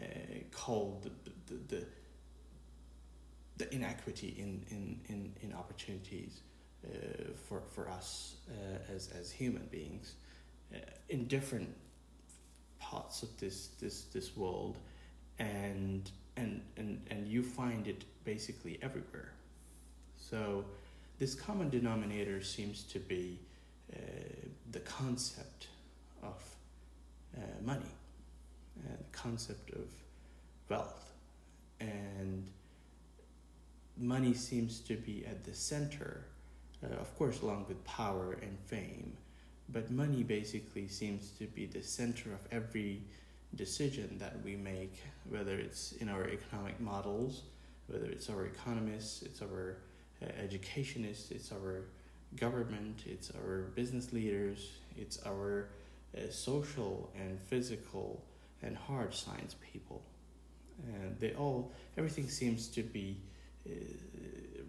called 0.51 1.03
the, 1.03 1.53
the, 1.53 1.75
the, 1.75 1.85
the, 3.57 3.73
inequity 3.73 4.35
in, 4.37 4.63
in, 4.69 4.99
in, 5.09 5.33
in 5.41 5.53
opportunities 5.53 6.41
uh, 6.85 6.89
for, 7.47 7.61
for 7.73 7.89
us 7.89 8.35
uh, 8.49 8.93
as, 8.93 9.09
as 9.19 9.31
human 9.31 9.67
beings 9.71 10.13
uh, 10.73 10.77
in 11.09 11.25
different 11.27 11.69
parts 12.79 13.23
of 13.23 13.29
this, 13.39 13.67
this, 13.79 14.03
this 14.13 14.35
world 14.35 14.77
and 15.39 16.11
and, 16.37 16.61
and, 16.77 17.01
and 17.09 17.27
you 17.27 17.43
find 17.43 17.87
it 17.87 18.03
basically 18.23 18.79
everywhere. 18.81 19.31
So, 20.17 20.65
this 21.19 21.35
common 21.35 21.69
denominator 21.69 22.41
seems 22.41 22.83
to 22.83 22.99
be 22.99 23.39
uh, 23.93 23.97
the 24.71 24.79
concept 24.79 25.67
of 26.23 26.41
uh, 27.37 27.41
money, 27.63 27.91
the 28.83 28.97
concept 29.11 29.71
of 29.71 29.85
wealth. 30.69 31.11
And 31.79 32.49
money 33.97 34.33
seems 34.33 34.79
to 34.81 34.95
be 34.95 35.25
at 35.25 35.43
the 35.43 35.53
center, 35.53 36.25
uh, 36.83 36.95
of 36.95 37.15
course, 37.17 37.41
along 37.41 37.65
with 37.67 37.83
power 37.85 38.37
and 38.41 38.57
fame. 38.65 39.13
But 39.69 39.91
money 39.91 40.23
basically 40.23 40.87
seems 40.87 41.31
to 41.39 41.45
be 41.45 41.65
the 41.65 41.81
center 41.81 42.31
of 42.33 42.39
every 42.51 43.01
decision 43.55 44.17
that 44.19 44.35
we 44.43 44.55
make, 44.55 44.95
whether 45.29 45.57
it's 45.57 45.93
in 45.93 46.09
our 46.09 46.27
economic 46.27 46.79
models, 46.79 47.43
whether 47.87 48.05
it's 48.05 48.29
our 48.29 48.45
economists, 48.45 49.21
it's 49.21 49.41
our 49.41 49.77
uh, 50.21 50.25
educationists, 50.41 51.31
it's 51.31 51.51
our 51.51 51.83
government, 52.35 53.03
it's 53.05 53.31
our 53.31 53.61
business 53.75 54.11
leaders, 54.11 54.71
it's 54.97 55.19
our 55.25 55.67
uh, 56.17 56.29
social 56.29 57.09
and 57.15 57.39
physical 57.39 58.23
and 58.61 58.75
hard 58.75 59.13
science 59.13 59.55
people. 59.71 60.01
And 60.87 61.19
they 61.19 61.33
all, 61.33 61.71
everything 61.97 62.27
seems 62.27 62.67
to 62.69 62.81
be 62.81 63.17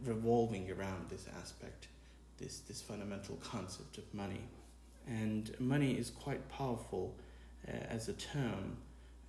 revolving 0.04 0.70
around 0.70 1.08
this 1.08 1.26
aspect, 1.40 1.88
this, 2.38 2.60
this 2.60 2.80
fundamental 2.80 3.36
concept 3.36 3.98
of 3.98 4.04
money. 4.12 4.40
And 5.06 5.54
money 5.60 5.92
is 5.92 6.10
quite 6.10 6.48
powerful 6.48 7.14
uh, 7.68 7.72
as 7.88 8.08
a 8.08 8.14
term, 8.14 8.76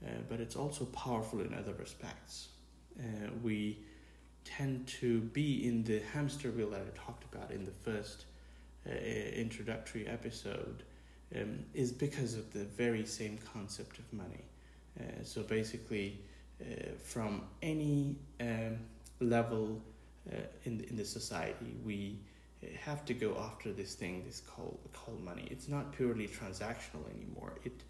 uh, 0.06 0.10
but 0.30 0.40
it's 0.40 0.56
also 0.56 0.86
powerful 0.86 1.42
in 1.42 1.54
other 1.54 1.74
respects. 1.74 2.50
Uh, 3.00 3.30
we 3.44 3.80
tend 4.44 4.88
to 4.88 5.22
be 5.22 5.68
in 5.68 5.84
the 5.84 6.02
hamster 6.14 6.52
wheel 6.52 6.70
that 6.70 6.82
I 6.82 6.98
talked 6.98 7.24
about 7.34 7.52
in 7.52 7.66
the 7.66 7.72
first 7.72 8.26
introductory 9.36 10.06
episode, 10.06 10.84
um, 11.36 11.66
is 11.74 11.92
because 11.92 12.36
of 12.36 12.54
the 12.54 12.66
very 12.66 13.04
same 13.04 13.40
concept 13.52 13.98
of 13.98 14.14
money. 14.14 14.46
so 15.24 15.42
basically, 15.42 16.22
from 17.04 17.42
any 17.64 18.16
um, 18.40 18.78
level 19.20 19.82
uh, 20.32 20.38
in 20.66 20.78
the, 20.78 20.90
in 20.90 20.96
the 20.98 21.06
society 21.06 21.76
we 21.86 22.20
have 22.80 23.06
to 23.06 23.14
go 23.14 23.38
after 23.38 23.72
this 23.72 23.94
thing 23.94 24.24
this 24.26 24.42
called 24.42 24.80
called 24.92 25.24
money 25.24 25.48
it's 25.52 25.68
not 25.68 25.92
purely 25.92 26.28
transactional 26.28 27.08
anymore 27.16 27.54
it 27.64 27.84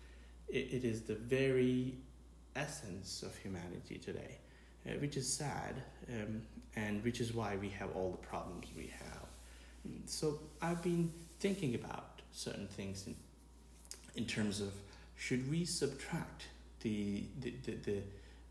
it, 0.50 0.74
it 0.74 0.86
is 0.86 1.02
the 1.02 1.16
very 1.16 1.96
essence 2.56 3.24
of 3.24 3.36
humanity 3.38 3.98
today, 3.98 4.38
uh, 4.88 4.92
which 5.00 5.18
is 5.18 5.32
sad, 5.32 5.82
um, 6.10 6.42
and 6.76 7.04
which 7.04 7.20
is 7.20 7.34
why 7.34 7.56
we 7.58 7.70
have 7.70 7.90
all 7.96 8.12
the 8.12 8.28
problems 8.28 8.68
we 8.76 8.92
have. 8.98 9.26
So 10.06 10.40
I've 10.62 10.82
been 10.82 11.12
thinking 11.40 11.76
about 11.76 12.22
certain 12.32 12.68
things 12.68 13.06
in, 13.08 13.16
in 14.16 14.26
terms 14.26 14.62
of 14.62 14.74
should 15.16 15.50
we 15.50 15.66
subtract 15.66 16.48
the, 16.82 17.24
the, 17.40 17.54
the, 17.66 17.72
the, 17.72 18.02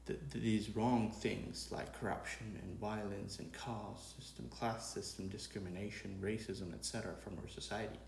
the, 0.06 0.16
these 0.32 0.74
wrong 0.76 1.10
things 1.10 1.68
like 1.70 1.98
corruption 1.98 2.58
and 2.62 2.78
violence 2.78 3.38
and 3.38 3.50
caste 3.52 4.16
system, 4.16 4.48
class 4.48 4.92
system, 4.92 5.28
discrimination, 5.28 6.18
racism, 6.22 6.74
etc., 6.74 7.14
from 7.22 7.34
our 7.42 7.48
society? 7.48 7.98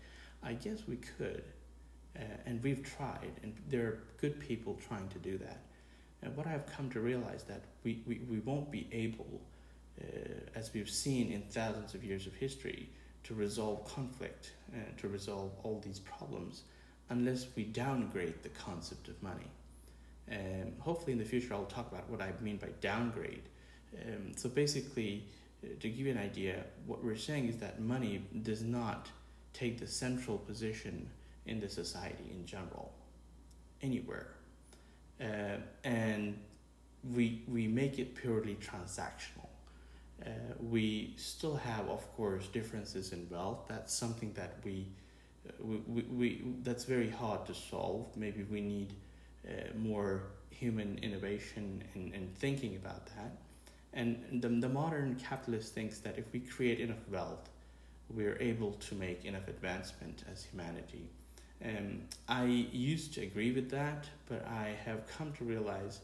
I 0.43 0.53
guess 0.53 0.87
we 0.87 0.97
could, 0.97 1.43
uh, 2.15 2.21
and 2.45 2.61
we've 2.63 2.83
tried, 2.83 3.31
and 3.43 3.55
there 3.69 3.85
are 3.87 3.99
good 4.21 4.39
people 4.39 4.79
trying 4.87 5.07
to 5.09 5.19
do 5.19 5.37
that. 5.39 5.61
And 6.21 6.35
what 6.35 6.47
I've 6.47 6.65
come 6.65 6.89
to 6.91 6.99
realize 6.99 7.43
that 7.43 7.63
we, 7.83 8.03
we, 8.05 8.21
we 8.29 8.39
won't 8.39 8.71
be 8.71 8.87
able, 8.91 9.41
uh, 10.01 10.05
as 10.55 10.73
we've 10.73 10.89
seen 10.89 11.31
in 11.31 11.41
thousands 11.43 11.93
of 11.93 12.03
years 12.03 12.27
of 12.27 12.33
history, 12.33 12.89
to 13.23 13.33
resolve 13.33 13.83
conflict 13.93 14.53
and 14.73 14.83
uh, 14.83 15.01
to 15.01 15.07
resolve 15.09 15.51
all 15.63 15.81
these 15.83 15.99
problems 15.99 16.63
unless 17.09 17.47
we 17.55 17.63
downgrade 17.63 18.41
the 18.43 18.49
concept 18.49 19.07
of 19.09 19.21
money. 19.21 19.49
Um, 20.31 20.73
hopefully, 20.79 21.13
in 21.13 21.19
the 21.19 21.25
future, 21.25 21.53
I'll 21.53 21.65
talk 21.65 21.91
about 21.91 22.09
what 22.09 22.21
I 22.21 22.31
mean 22.41 22.57
by 22.57 22.69
downgrade. 22.81 23.43
Um, 24.05 24.33
so, 24.35 24.49
basically, 24.49 25.25
uh, 25.63 25.67
to 25.79 25.89
give 25.89 26.05
you 26.05 26.11
an 26.11 26.17
idea, 26.17 26.63
what 26.85 27.03
we're 27.03 27.15
saying 27.15 27.47
is 27.47 27.57
that 27.57 27.79
money 27.79 28.23
does 28.43 28.61
not 28.61 29.09
take 29.53 29.79
the 29.79 29.87
central 29.87 30.37
position 30.37 31.09
in 31.45 31.59
the 31.59 31.69
society 31.69 32.25
in 32.29 32.45
general, 32.45 32.91
anywhere. 33.81 34.27
Uh, 35.19 35.57
and 35.83 36.37
we, 37.15 37.43
we 37.47 37.67
make 37.67 37.99
it 37.99 38.15
purely 38.15 38.55
transactional. 38.55 39.47
Uh, 40.25 40.29
we 40.59 41.13
still 41.15 41.55
have, 41.55 41.87
of 41.89 42.11
course, 42.15 42.47
differences 42.47 43.13
in 43.13 43.27
wealth. 43.29 43.65
That's 43.67 43.93
something 43.93 44.33
that 44.33 44.57
we, 44.63 44.87
uh, 45.47 45.51
we, 45.59 45.77
we, 45.87 46.01
we 46.01 46.41
that's 46.63 46.83
very 46.85 47.09
hard 47.09 47.45
to 47.45 47.53
solve. 47.53 48.15
Maybe 48.15 48.43
we 48.43 48.61
need 48.61 48.93
uh, 49.47 49.77
more 49.77 50.23
human 50.49 50.99
innovation 51.01 51.83
and, 51.93 52.13
and 52.13 52.35
thinking 52.37 52.75
about 52.75 53.05
that. 53.07 53.31
And 53.93 54.41
the, 54.41 54.49
the 54.49 54.69
modern 54.69 55.15
capitalist 55.15 55.73
thinks 55.73 55.99
that 55.99 56.17
if 56.17 56.25
we 56.33 56.39
create 56.39 56.79
enough 56.79 57.07
wealth, 57.11 57.49
we're 58.13 58.37
able 58.39 58.73
to 58.73 58.95
make 58.95 59.25
enough 59.25 59.47
advancement 59.47 60.23
as 60.31 60.43
humanity. 60.43 61.07
Um, 61.63 62.01
I 62.27 62.45
used 62.45 63.13
to 63.15 63.21
agree 63.21 63.51
with 63.51 63.69
that, 63.71 64.05
but 64.29 64.45
I 64.47 64.75
have 64.85 65.07
come 65.07 65.33
to 65.33 65.43
realize 65.43 65.99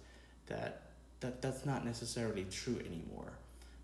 that, 0.48 0.82
that 1.20 1.42
that's 1.42 1.66
not 1.66 1.86
necessarily 1.86 2.46
true 2.46 2.80
anymore. 2.80 3.34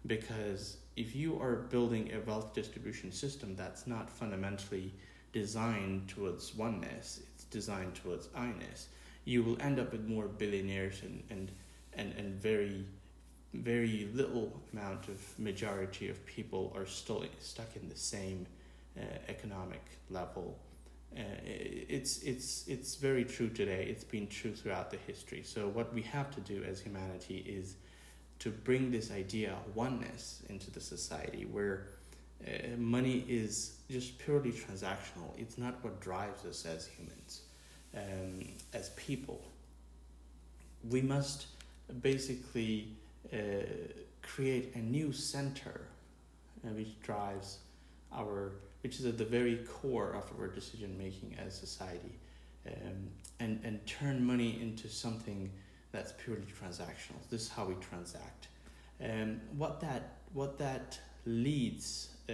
Because 0.07 0.77
if 0.95 1.15
you 1.15 1.39
are 1.39 1.55
building 1.55 2.11
a 2.13 2.19
wealth 2.27 2.53
distribution 2.53 3.11
system 3.11 3.55
that's 3.55 3.85
not 3.85 4.09
fundamentally 4.09 4.93
designed 5.33 6.07
towards 6.09 6.55
oneness, 6.55 7.21
it's 7.35 7.43
designed 7.45 7.95
towards 7.95 8.29
I-ness, 8.35 8.87
you 9.25 9.43
will 9.43 9.61
end 9.61 9.79
up 9.79 9.91
with 9.91 10.07
more 10.07 10.25
billionaires 10.25 11.01
and, 11.03 11.23
and, 11.29 11.51
and, 11.93 12.13
and 12.13 12.41
very 12.41 12.85
very 13.53 14.07
little 14.13 14.61
amount 14.73 15.07
of 15.07 15.39
majority 15.39 16.09
of 16.09 16.23
people 16.25 16.71
are 16.75 16.85
still 16.85 17.23
stuck 17.39 17.75
in 17.75 17.89
the 17.89 17.95
same 17.95 18.45
uh, 18.97 19.01
economic 19.27 19.81
level. 20.09 20.57
Uh, 21.17 21.21
it's 21.43 22.21
it's 22.21 22.67
it's 22.67 22.95
very 22.95 23.25
true 23.25 23.49
today. 23.49 23.87
It's 23.89 24.03
been 24.03 24.27
true 24.27 24.53
throughout 24.53 24.91
the 24.91 24.97
history. 25.07 25.41
So 25.43 25.67
what 25.67 25.91
we 25.93 26.03
have 26.03 26.29
to 26.35 26.41
do 26.41 26.63
as 26.63 26.79
humanity 26.79 27.37
is 27.47 27.75
to 28.39 28.51
bring 28.51 28.91
this 28.91 29.11
idea 29.11 29.53
of 29.53 29.75
oneness 29.75 30.43
into 30.49 30.69
the 30.69 30.79
society 30.79 31.47
where 31.51 31.87
uh, 32.47 32.77
money 32.77 33.25
is 33.27 33.77
just 33.89 34.19
purely 34.19 34.51
transactional. 34.51 35.33
It's 35.37 35.57
not 35.57 35.83
what 35.83 35.99
drives 35.99 36.45
us 36.45 36.65
as 36.65 36.85
humans 36.85 37.41
um, 37.95 38.47
as 38.73 38.89
people. 38.91 39.41
We 40.89 41.01
must 41.01 41.47
basically 42.01 42.89
uh, 43.33 43.37
create 44.21 44.75
a 44.75 44.79
new 44.79 45.11
center 45.11 45.81
uh, 46.63 46.69
which 46.69 46.99
drives 47.01 47.59
our, 48.13 48.53
which 48.83 48.99
is 48.99 49.05
at 49.05 49.17
the 49.17 49.25
very 49.25 49.57
core 49.57 50.11
of 50.11 50.39
our 50.39 50.47
decision 50.47 50.97
making 50.97 51.35
as 51.43 51.55
society, 51.55 52.17
um, 52.67 53.09
and 53.39 53.59
and 53.63 53.85
turn 53.85 54.25
money 54.25 54.59
into 54.61 54.87
something 54.89 55.51
that's 55.91 56.13
purely 56.23 56.43
transactional. 56.43 57.19
This 57.29 57.43
is 57.43 57.49
how 57.49 57.65
we 57.65 57.75
transact. 57.75 58.47
Um, 59.03 59.39
what 59.57 59.79
that 59.81 60.17
what 60.33 60.57
that 60.59 60.99
leads 61.25 62.09
uh, 62.29 62.33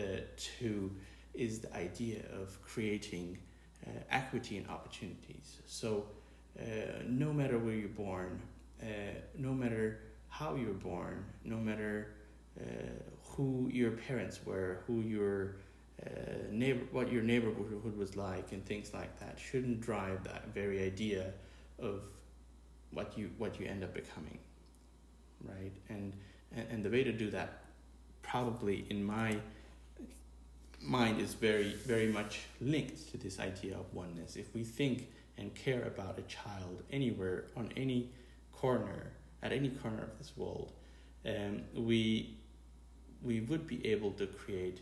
to 0.60 0.92
is 1.34 1.60
the 1.60 1.76
idea 1.76 2.22
of 2.34 2.58
creating 2.64 3.38
equity 4.10 4.58
and 4.58 4.68
opportunities. 4.70 5.62
So, 5.66 6.06
uh, 6.60 6.64
no 7.08 7.34
matter 7.34 7.60
where 7.60 7.76
you're 7.76 7.90
born, 7.90 8.42
uh, 8.82 8.86
no 9.38 9.54
matter 9.54 10.00
how 10.30 10.56
you 10.56 10.68
were 10.68 10.74
born, 10.74 11.26
no 11.44 11.58
matter 11.58 12.12
who 13.24 13.70
your 13.72 13.92
parents 13.92 14.40
were, 14.46 14.80
who 14.88 15.02
your 15.02 15.58
neighbor, 16.50 16.86
what 16.92 17.12
your 17.12 17.24
neighborhood 17.24 17.98
was 17.98 18.16
like, 18.16 18.54
and 18.54 18.66
things 18.66 18.94
like 18.94 19.20
that, 19.20 19.38
shouldn't 19.38 19.82
drive 19.82 20.24
that 20.24 20.54
very 20.54 20.82
idea 20.82 21.34
of 21.80 22.02
what 22.92 23.18
you 23.18 23.30
what 23.38 23.60
you 23.60 23.66
end 23.68 23.84
up 23.84 23.94
becoming, 23.94 24.40
right? 25.44 25.74
And 25.90 26.14
and, 26.56 26.68
and 26.70 26.84
the 26.84 26.90
way 26.90 27.04
to 27.04 27.12
do 27.12 27.30
that, 27.32 27.64
probably 28.22 28.86
in 28.90 29.04
my 29.04 29.38
mind 30.86 31.20
is 31.20 31.34
very, 31.34 31.74
very 31.86 32.08
much 32.08 32.42
linked 32.62 33.12
to 33.12 33.18
this 33.18 33.40
idea 33.40 33.76
of 33.78 33.94
oneness. 33.94 34.36
If 34.36 34.54
we 34.54 34.64
think 34.64 35.10
and 35.38 35.54
care 35.54 35.84
about 35.84 36.18
a 36.18 36.22
child 36.24 36.84
anywhere, 36.92 37.46
on 37.56 37.72
any 37.76 38.12
corner, 38.52 39.12
at 39.44 39.52
any 39.52 39.70
corner 39.70 40.04
of 40.04 40.18
this 40.18 40.32
world, 40.38 40.72
um, 41.26 41.62
we, 41.76 42.38
we 43.22 43.42
would 43.42 43.68
be 43.68 43.86
able 43.88 44.12
to 44.12 44.28
create 44.28 44.82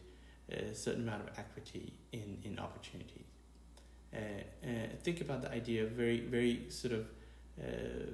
a 0.51 0.73
certain 0.75 1.03
amount 1.03 1.27
of 1.27 1.39
equity 1.39 1.93
in, 2.11 2.37
in 2.43 2.59
opportunity. 2.59 3.25
Uh, 4.13 4.19
uh, 4.63 4.69
think 5.01 5.21
about 5.21 5.41
the 5.41 5.51
idea 5.51 5.83
of 5.83 5.91
very, 5.91 6.19
very 6.19 6.65
sort 6.69 6.93
of 6.93 7.07
uh, 7.59 8.11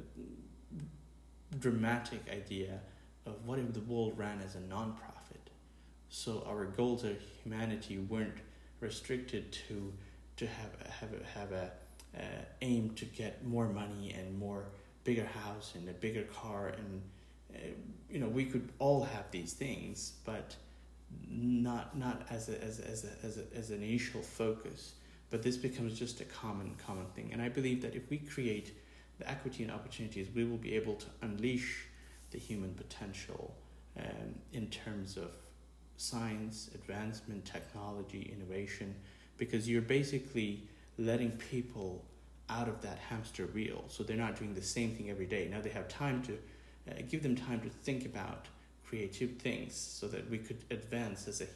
dramatic 1.60 2.21
idea 2.32 2.80
of 3.25 3.34
what 3.45 3.60
if 3.60 3.73
the 3.73 3.82
world 3.82 4.17
ran 4.17 4.39
as 4.41 4.56
a 4.56 4.60
non-profit 4.62 5.18
so 6.10 6.43
our 6.48 6.65
goals 6.65 7.04
of 7.04 7.15
humanity 7.43 7.98
weren't 7.98 8.38
restricted 8.80 9.52
to 9.52 9.93
to 10.38 10.48
have 10.48 10.72
have 10.89 11.10
have 11.34 11.52
a 11.52 11.72
uh, 12.17 12.22
aim 12.62 12.89
to 12.95 13.06
get 13.06 13.45
more 13.45 13.67
money 13.67 14.15
and 14.17 14.38
more 14.38 14.65
bigger 15.04 15.26
house 15.26 15.74
and 15.76 15.88
a 15.88 15.93
bigger 15.93 16.24
car 16.24 16.69
and 16.69 17.02
uh, 17.56 17.60
you 18.10 18.19
know 18.19 18.28
we 18.28 18.45
could 18.45 18.69
all 18.80 19.04
have 19.04 19.30
these 19.32 19.54
things 19.54 20.13
but 20.26 20.56
not 21.28 21.98
not 21.98 22.26
as 22.30 22.50
a, 22.50 22.63
as 22.63 22.80
a, 22.80 22.88
as 22.88 23.06
a, 23.06 23.26
as, 23.26 23.38
a, 23.38 23.58
as 23.58 23.69
an 23.72 23.84
initial 23.84 24.22
focus. 24.22 24.93
But 25.30 25.43
this 25.43 25.58
becomes 25.58 25.98
just 25.98 26.22
a 26.22 26.26
common 26.26 26.76
common 26.86 27.06
thing. 27.15 27.30
And 27.34 27.41
i 27.41 27.50
believe 27.50 27.82
that 27.84 27.95
if 27.95 28.10
we 28.10 28.17
create 28.17 28.74
the 29.19 29.30
equity 29.30 29.63
and 29.63 29.72
opportunities 29.72 30.28
we 30.34 30.45
will 30.45 30.58
be 30.58 30.76
able 30.76 30.95
to 30.95 31.06
unleash 31.22 31.86
the 32.32 32.39
human 32.39 32.74
potential 32.74 33.56
um, 33.98 34.36
in 34.54 34.67
terms 34.67 35.17
of 35.17 35.32
science, 35.99 36.69
advancement, 36.73 37.43
technology, 37.43 38.31
innovation, 38.33 38.95
because 39.38 39.69
you're 39.69 39.81
basically 39.81 40.63
letting 40.97 41.31
people 41.31 42.05
out 42.49 42.69
of 42.69 42.81
that 42.81 42.97
hamster 42.97 43.47
wheel. 43.47 43.83
So 43.89 44.03
they're 44.03 44.15
not 44.15 44.38
doing 44.38 44.53
the 44.53 44.62
same 44.62 44.95
thing 44.95 45.09
every 45.09 45.25
day. 45.25 45.49
Now 45.51 45.59
they 45.59 45.69
have 45.69 45.89
time 45.89 46.23
to 46.23 46.33
uh, 46.33 47.01
give 47.09 47.21
them 47.21 47.35
time 47.35 47.59
to 47.62 47.69
think 47.69 48.05
about 48.05 48.45
creative 48.88 49.33
things 49.39 49.75
so 49.75 50.07
that 50.07 50.29
we 50.29 50.38
could 50.38 50.63
advance 50.71 51.27
as 51.27 51.41
a, 51.41 51.47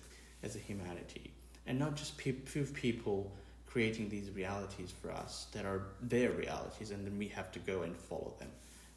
as 0.43 0.57
a 0.57 0.59
humanity. 0.59 1.31
And 1.65 1.79
not 1.79 1.95
just 1.95 2.19
few 2.19 2.33
people 2.33 3.31
creating 3.65 4.09
these 4.09 4.29
realities 4.31 4.93
for 5.01 5.09
us 5.09 5.47
that 5.53 5.65
are 5.65 5.83
their 6.01 6.31
realities 6.31 6.91
and 6.91 7.05
then 7.07 7.17
we 7.17 7.29
have 7.29 7.49
to 7.53 7.59
go 7.59 7.83
and 7.83 7.95
follow 7.95 8.33
them. 8.39 8.49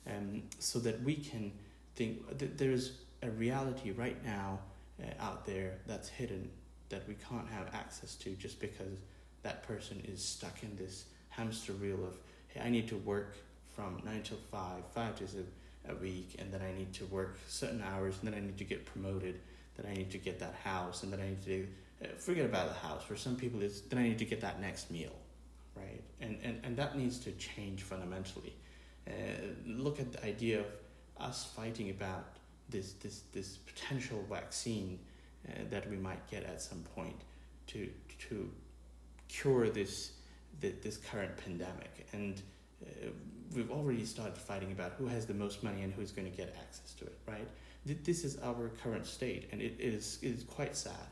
Um, 0.08 0.42
so 0.58 0.80
that 0.80 1.00
we 1.02 1.14
can 1.14 1.52
think 1.94 2.36
that 2.38 2.58
there's 2.58 2.92
a 3.22 3.30
reality 3.30 3.92
right 3.92 4.22
now 4.24 4.58
out 5.20 5.46
there 5.46 5.78
that's 5.86 6.08
hidden 6.08 6.50
that 6.88 7.06
we 7.08 7.14
can't 7.28 7.48
have 7.48 7.74
access 7.74 8.14
to 8.14 8.30
just 8.30 8.60
because 8.60 8.98
that 9.42 9.62
person 9.62 10.02
is 10.06 10.24
stuck 10.24 10.62
in 10.62 10.74
this 10.76 11.04
hamster 11.28 11.72
wheel 11.72 12.04
of 12.04 12.16
hey 12.48 12.60
I 12.64 12.70
need 12.70 12.88
to 12.88 12.96
work 12.96 13.36
from 13.74 14.00
nine 14.04 14.22
till 14.22 14.38
five 14.50 14.82
five 14.94 15.18
days 15.18 15.34
a, 15.34 15.92
a 15.92 15.94
week 15.96 16.36
and 16.38 16.52
then 16.52 16.62
I 16.62 16.76
need 16.76 16.92
to 16.94 17.04
work 17.06 17.38
certain 17.46 17.82
hours 17.82 18.16
and 18.20 18.32
then 18.32 18.38
I 18.38 18.44
need 18.44 18.58
to 18.58 18.64
get 18.64 18.86
promoted 18.86 19.40
that 19.76 19.86
I 19.86 19.92
need 19.92 20.10
to 20.12 20.18
get 20.18 20.38
that 20.40 20.54
house 20.64 21.02
and 21.02 21.12
then 21.12 21.20
I 21.20 21.28
need 21.28 21.44
to 21.44 21.66
uh, 22.02 22.14
forget 22.18 22.46
about 22.46 22.68
the 22.68 22.74
house. 22.74 23.02
For 23.02 23.16
some 23.16 23.36
people 23.36 23.62
it's 23.62 23.80
then 23.82 23.98
I 23.98 24.02
need 24.04 24.18
to 24.18 24.24
get 24.24 24.40
that 24.40 24.60
next 24.60 24.90
meal 24.90 25.12
right? 25.76 26.02
And 26.20 26.38
and, 26.42 26.60
and 26.64 26.76
that 26.76 26.96
needs 26.96 27.18
to 27.20 27.32
change 27.32 27.82
fundamentally. 27.82 28.54
Uh, 29.06 29.12
look 29.66 30.00
at 30.00 30.12
the 30.12 30.24
idea 30.24 30.60
of 30.60 30.66
us 31.18 31.48
fighting 31.54 31.90
about 31.90 32.24
this 32.68 32.92
this 32.94 33.22
this 33.32 33.56
potential 33.58 34.24
vaccine 34.28 34.98
uh, 35.48 35.52
that 35.70 35.88
we 35.90 35.96
might 35.96 36.28
get 36.30 36.44
at 36.44 36.60
some 36.60 36.82
point 36.94 37.20
to 37.68 37.88
to 38.28 38.50
cure 39.28 39.68
this 39.68 40.12
this 40.60 40.96
current 40.96 41.36
pandemic 41.36 42.06
and 42.12 42.42
uh, 42.82 43.08
we've 43.54 43.70
already 43.70 44.04
started 44.04 44.36
fighting 44.36 44.72
about 44.72 44.92
who 44.98 45.06
has 45.06 45.26
the 45.26 45.34
most 45.34 45.62
money 45.62 45.82
and 45.82 45.92
who's 45.92 46.12
going 46.12 46.30
to 46.30 46.36
get 46.36 46.54
access 46.60 46.92
to 46.94 47.04
it, 47.04 47.18
right? 47.26 47.48
This 48.04 48.24
is 48.24 48.38
our 48.42 48.70
current 48.82 49.06
state, 49.06 49.48
and 49.52 49.62
it 49.62 49.76
is, 49.78 50.18
it 50.22 50.28
is 50.28 50.42
quite 50.42 50.76
sad. 50.76 51.08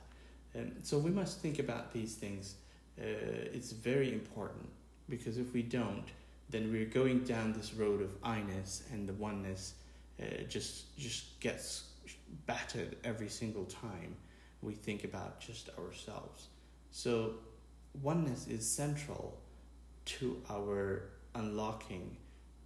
Um, 0.57 0.73
so 0.83 0.99
we 0.99 1.11
must 1.11 1.41
think 1.41 1.59
about 1.59 1.93
these 1.93 2.15
things. 2.15 2.57
Uh, 2.99 3.05
it's 3.53 3.73
very 3.73 4.13
important 4.13 4.69
because 5.09 5.39
if 5.39 5.53
we 5.53 5.63
don't, 5.63 6.05
then 6.51 6.73
we're 6.73 6.85
going 6.85 7.21
down 7.21 7.53
this 7.53 7.75
road 7.75 8.03
of 8.03 8.15
I-ness 8.23 8.83
and 8.93 9.09
the 9.09 9.13
oneness 9.15 9.75
uh, 10.21 10.45
just 10.49 10.97
just 10.97 11.41
gets 11.41 11.91
battered 12.47 12.97
every 13.05 13.29
single 13.29 13.65
time 13.65 14.17
we 14.63 14.75
think 14.75 15.05
about 15.05 15.41
just 15.41 15.71
ourselves. 15.79 16.49
So 16.91 17.35
oneness 18.03 18.47
is 18.47 18.69
central 18.69 19.39
to 20.07 20.43
our 20.51 21.11
unlocking 21.35 22.17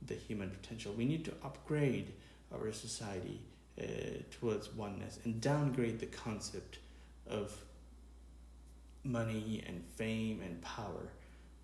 the 0.07 0.15
human 0.15 0.51
potential. 0.51 0.93
We 0.93 1.05
need 1.05 1.25
to 1.25 1.33
upgrade 1.45 2.13
our 2.53 2.73
society 2.73 3.41
uh, 3.81 3.85
towards 4.31 4.73
oneness 4.75 5.19
and 5.25 5.41
downgrade 5.41 5.99
the 5.99 6.07
concept 6.07 6.79
of 7.29 7.57
money 9.05 9.63
and 9.67 9.83
fame 9.97 10.41
and 10.45 10.61
power. 10.63 11.13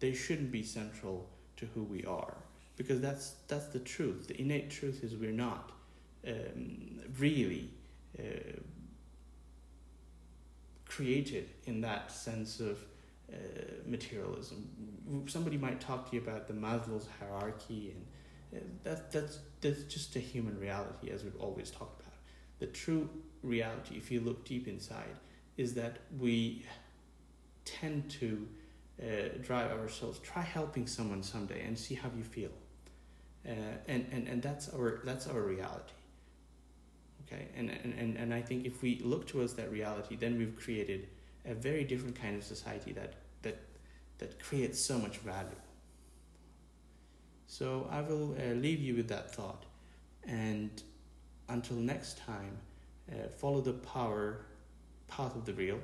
They 0.01 0.15
shouldn't 0.15 0.51
be 0.51 0.63
central 0.63 1.29
to 1.57 1.67
who 1.75 1.85
we 1.85 2.05
are 2.05 2.35
because 2.77 3.01
that's 3.01 3.35
that's 3.49 3.67
the 3.67 3.79
truth. 3.79 4.29
The 4.29 4.41
innate 4.41 4.71
truth 4.71 5.05
is 5.05 5.15
we're 5.15 5.31
not 5.31 5.73
um, 6.27 7.01
really 7.19 7.71
uh, 8.19 8.23
created 10.87 11.51
in 11.67 11.81
that 11.83 12.11
sense 12.11 12.61
of 12.61 12.79
uh, 13.33 13.37
materialism. 13.87 15.25
Somebody 15.27 15.57
might 15.59 15.81
talk 15.81 16.11
to 16.11 16.17
you 16.17 16.23
about 16.23 16.47
the 16.47 16.55
Maslow's 16.55 17.09
hierarchy, 17.21 17.95
and 18.53 18.61
uh, 18.61 18.65
that 18.85 19.11
that's 19.13 19.39
that's 19.61 19.83
just 19.85 20.17
a 20.17 20.21
human 20.21 20.59
reality, 20.59 21.11
as 21.11 21.25
we've 21.25 21.41
always 21.41 21.71
talked 21.71 22.01
about. 22.01 22.13
The 22.59 22.67
true 22.67 23.09
reality, 23.43 23.97
if 23.97 24.11
you 24.11 24.21
look 24.21 24.45
deep 24.45 24.69
inside, 24.69 25.17
is 25.57 25.75
that 25.75 25.99
we 26.19 26.65
tend 27.65 28.11
to 28.11 28.47
uh, 29.03 29.39
drive 29.43 29.71
ourselves. 29.73 30.19
Try 30.21 30.43
helping 30.43 30.87
someone 30.87 31.23
someday 31.23 31.65
and 31.67 31.79
see 31.79 31.95
how 31.95 32.11
you 32.17 32.25
feel. 32.25 32.51
Uh, 33.47 33.53
and, 33.89 34.07
and, 34.11 34.29
and 34.29 34.43
that's 34.43 34.69
our 34.71 35.01
that's 35.05 35.27
our 35.27 35.41
reality. 35.41 35.93
Okay, 37.27 37.49
and, 37.57 37.71
and, 37.71 38.17
and 38.17 38.35
I 38.35 38.43
think 38.43 38.67
if 38.67 38.83
we 38.83 39.01
look 39.03 39.27
towards 39.27 39.55
that 39.55 39.71
reality, 39.71 40.17
then 40.17 40.39
we've 40.39 40.57
created 40.57 41.09
a 41.47 41.55
very 41.55 41.85
different 41.85 42.21
kind 42.21 42.37
of 42.37 42.45
society 42.45 42.93
that 42.93 43.15
that 43.43 43.59
that 44.19 44.43
creates 44.43 44.79
so 44.81 44.99
much 44.99 45.19
value. 45.19 45.61
So 47.47 47.87
I 47.91 48.01
will 48.01 48.35
uh, 48.35 48.55
leave 48.55 48.81
you 48.81 48.95
with 48.97 49.09
that 49.09 49.35
thought, 49.35 49.65
and 50.27 50.71
until 51.49 51.77
next 51.77 52.19
time, 52.19 52.57
uh, 53.11 53.29
follow 53.29 53.61
the 53.61 53.75
power 53.75 54.47
path 55.09 55.37
of 55.37 55.45
the 55.45 55.53
real, 55.53 55.79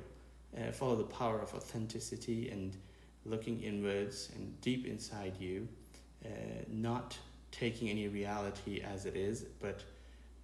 uh, 0.57 0.73
follow 0.73 0.97
the 0.97 1.05
power 1.05 1.39
of 1.41 1.55
authenticity 1.55 2.49
and 2.51 2.77
looking 3.25 3.63
inwards 3.63 4.31
and 4.35 4.61
deep 4.63 4.87
inside 4.87 5.35
you, 5.39 5.69
uh, 6.25 6.29
not 6.69 7.19
taking 7.53 7.89
any 7.89 8.09
reality 8.09 8.81
as 8.81 9.07
it 9.07 9.17
is, 9.17 9.43
but 9.61 9.83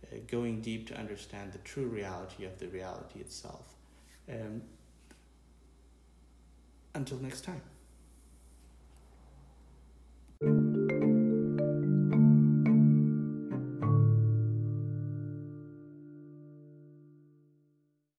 uh, 0.04 0.16
going 0.26 0.60
deep 0.60 0.88
to 0.88 0.98
understand 0.98 1.52
the 1.52 1.58
true 1.58 1.86
reality 1.86 2.44
of 2.44 2.58
the 2.58 2.68
reality 2.68 3.20
itself. 3.20 3.74
Um, 4.30 4.62
until 6.94 7.18
next 7.18 7.42
time. 7.42 7.60